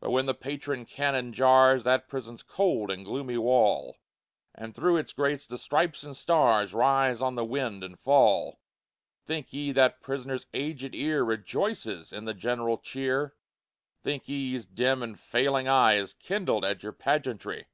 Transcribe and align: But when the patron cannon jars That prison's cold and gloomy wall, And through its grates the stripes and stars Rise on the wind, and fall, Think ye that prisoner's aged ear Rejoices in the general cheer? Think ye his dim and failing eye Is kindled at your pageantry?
But 0.00 0.12
when 0.12 0.24
the 0.24 0.32
patron 0.32 0.86
cannon 0.86 1.30
jars 1.34 1.84
That 1.84 2.08
prison's 2.08 2.42
cold 2.42 2.90
and 2.90 3.04
gloomy 3.04 3.36
wall, 3.36 3.98
And 4.54 4.74
through 4.74 4.96
its 4.96 5.12
grates 5.12 5.46
the 5.46 5.58
stripes 5.58 6.02
and 6.02 6.16
stars 6.16 6.72
Rise 6.72 7.20
on 7.20 7.34
the 7.34 7.44
wind, 7.44 7.84
and 7.84 8.00
fall, 8.00 8.60
Think 9.26 9.52
ye 9.52 9.72
that 9.72 10.00
prisoner's 10.00 10.46
aged 10.54 10.94
ear 10.94 11.22
Rejoices 11.22 12.14
in 12.14 12.24
the 12.24 12.32
general 12.32 12.78
cheer? 12.78 13.34
Think 14.02 14.26
ye 14.26 14.52
his 14.54 14.64
dim 14.64 15.02
and 15.02 15.20
failing 15.20 15.68
eye 15.68 15.96
Is 15.96 16.14
kindled 16.14 16.64
at 16.64 16.82
your 16.82 16.92
pageantry? 16.92 17.66